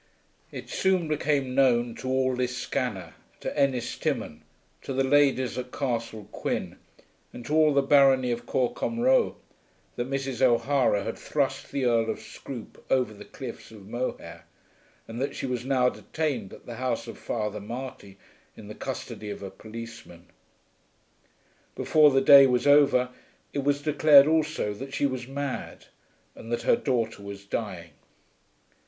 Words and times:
It 0.51 0.67
soon 0.67 1.07
became 1.07 1.53
known 1.53 1.93
to 1.97 2.09
all 2.09 2.35
Liscannor, 2.35 3.13
to 3.39 3.51
Ennistimon, 3.55 4.41
to 4.81 4.93
the 4.93 5.03
ladies 5.03 5.59
at 5.59 5.71
Castle 5.71 6.27
Quin, 6.31 6.77
and 7.31 7.45
to 7.45 7.53
all 7.53 7.71
the 7.71 7.83
barony 7.83 8.31
of 8.31 8.47
Corcomroe 8.47 9.35
that 9.97 10.09
Mrs. 10.09 10.41
O'Hara 10.41 11.03
had 11.03 11.19
thrust 11.19 11.71
the 11.71 11.85
Earl 11.85 12.09
of 12.09 12.19
Scroope 12.19 12.83
over 12.89 13.13
the 13.13 13.25
cliffs 13.25 13.69
of 13.69 13.87
Moher, 13.87 14.45
and 15.07 15.21
that 15.21 15.35
she 15.35 15.45
was 15.45 15.65
now 15.65 15.87
detained 15.87 16.51
at 16.51 16.65
the 16.65 16.77
house 16.77 17.05
of 17.05 17.19
Father 17.19 17.59
Marty 17.61 18.17
in 18.57 18.67
the 18.69 18.73
custody 18.73 19.29
of 19.29 19.43
a 19.43 19.51
policeman. 19.51 20.25
Before 21.75 22.09
the 22.09 22.21
day 22.21 22.47
was 22.47 22.65
over 22.65 23.09
it 23.53 23.63
was 23.63 23.83
declared 23.83 24.25
also 24.25 24.73
that 24.73 24.95
she 24.95 25.05
was 25.05 25.27
mad, 25.27 25.85
and 26.33 26.51
that 26.51 26.63
her 26.63 26.75
daughter 26.75 27.21
was 27.21 27.45
dying. 27.45 27.91